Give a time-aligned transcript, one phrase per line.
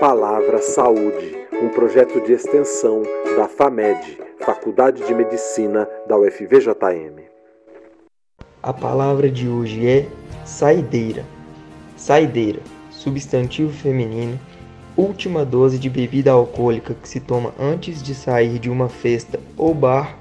[0.00, 3.02] Palavra Saúde, um projeto de extensão
[3.36, 7.20] da FAMED, Faculdade de Medicina da UFVJM.
[8.62, 10.06] A palavra de hoje é
[10.46, 11.24] saideira.
[11.96, 12.60] Saideira,
[12.90, 14.40] substantivo feminino,
[14.96, 19.74] última dose de bebida alcoólica que se toma antes de sair de uma festa ou
[19.74, 20.18] bar,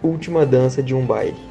[0.00, 1.47] última dança de um baile.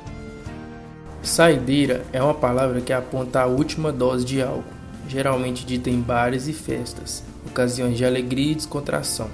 [1.22, 4.64] Saideira é uma palavra que aponta a última dose de álcool,
[5.08, 9.30] geralmente dita em bares e festas, ocasiões de alegria e descontração.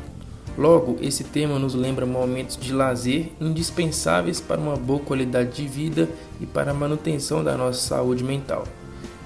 [0.57, 6.07] Logo, esse tema nos lembra momentos de lazer indispensáveis para uma boa qualidade de vida
[6.39, 8.63] e para a manutenção da nossa saúde mental.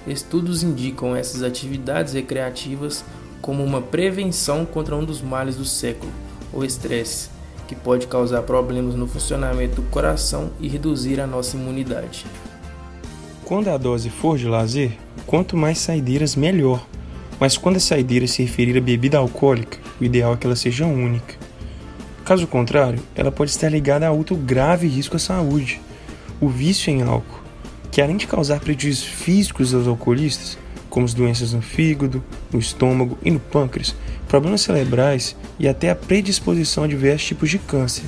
[0.06, 3.04] Estudos indicam essas atividades recreativas
[3.42, 6.10] como uma prevenção contra um dos males do século,
[6.52, 7.28] o estresse,
[7.66, 12.24] que pode causar problemas no funcionamento do coração e reduzir a nossa imunidade.
[13.48, 14.92] Quando a dose for de lazer,
[15.24, 16.86] quanto mais saideiras, melhor.
[17.40, 20.84] Mas quando a saideira se referir a bebida alcoólica, o ideal é que ela seja
[20.84, 21.34] única.
[22.26, 25.80] Caso contrário, ela pode estar ligada a outro grave risco à saúde,
[26.38, 27.40] o vício em álcool,
[27.90, 30.58] que além de causar prejuízos físicos aos alcoolistas,
[30.90, 32.22] como as doenças no fígado,
[32.52, 33.96] no estômago e no pâncreas,
[34.28, 38.04] problemas cerebrais e até a predisposição a diversos tipos de câncer.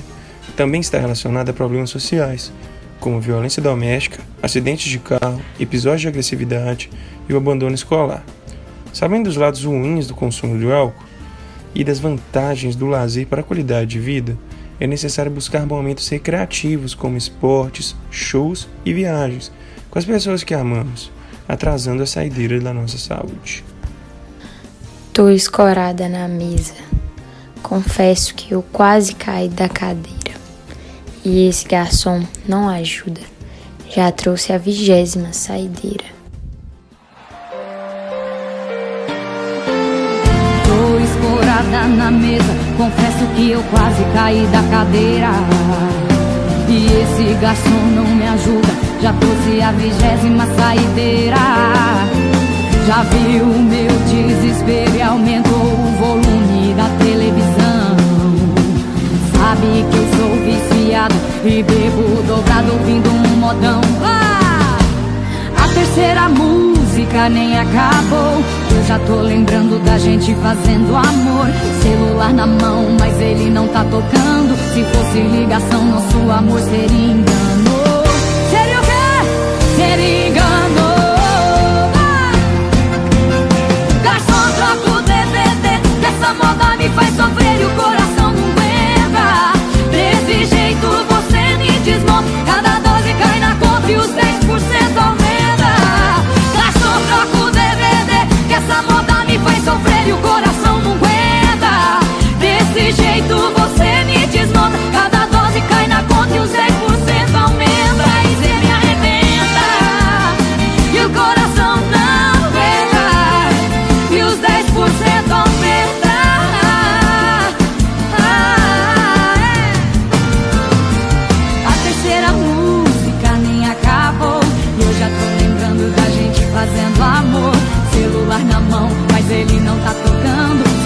[0.55, 2.53] Também está relacionada a problemas sociais,
[3.01, 6.89] como violência doméstica, acidentes de carro, episódios de agressividade
[7.27, 8.23] e o abandono escolar.
[8.93, 11.03] Sabendo dos lados ruins do consumo de álcool
[11.73, 14.37] e das vantagens do lazer para a qualidade de vida,
[14.79, 19.51] é necessário buscar momentos recreativos como esportes, shows e viagens
[19.89, 21.11] com as pessoas que amamos,
[21.47, 23.63] atrasando a saideira da nossa saúde.
[25.11, 26.75] Tô escorada na mesa.
[27.63, 30.20] Confesso que eu quase caí da cadeira.
[31.23, 33.21] E esse garçom não ajuda.
[33.87, 36.05] Já trouxe a vigésima saideira.
[40.65, 42.55] Tô escorada na mesa.
[42.75, 45.29] Confesso que eu quase caí da cadeira.
[46.67, 48.73] E esse garçom não me ajuda.
[48.99, 51.37] Já trouxe a vigésima saideira.
[52.87, 57.95] Já viu o meu desespero e aumentou o volume da televisão.
[59.37, 60.31] Sabe que eu sou
[61.45, 63.79] e bebo dobrado ouvindo um modão.
[64.03, 64.77] Ah!
[65.63, 68.43] A terceira música nem acabou.
[68.75, 71.47] Eu já tô lembrando da gente fazendo amor.
[71.81, 74.53] Celular na mão, mas ele não tá tocando.
[74.73, 77.50] Se fosse ligação, nosso amor seria engano.
[99.63, 99.90] so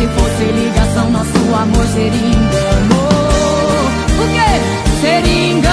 [0.05, 2.95] Se fosse ligação, nosso amor seria engano.
[4.21, 5.01] O quê?
[5.01, 5.64] Seria engano.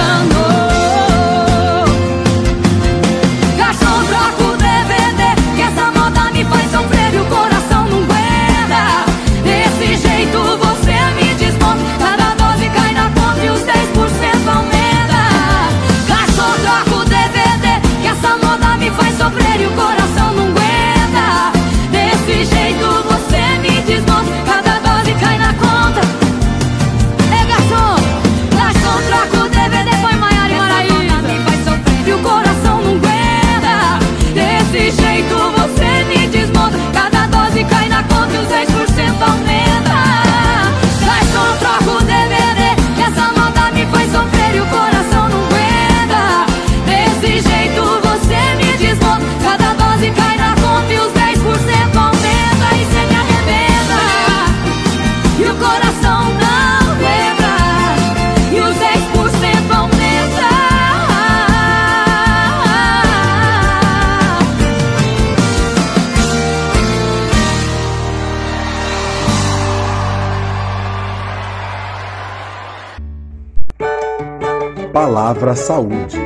[74.93, 76.19] Palavra Saúde,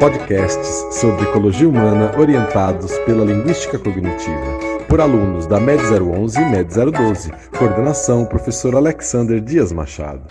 [0.00, 6.72] podcasts sobre ecologia humana orientados pela linguística cognitiva, por alunos da MED 011 e MED
[6.90, 7.30] 012.
[7.58, 10.22] Coordenação: Professor Alexander Dias Machado.